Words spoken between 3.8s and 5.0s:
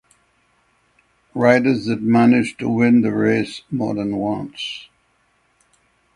than once.